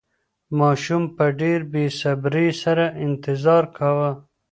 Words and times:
ماشوم 0.59 1.03
په 1.15 1.25
ډېرې 1.39 1.67
بې 1.71 1.83
صبرۍ 1.99 2.49
سره 2.63 2.85
انتظار 3.05 3.63
کاوه. 3.77 4.11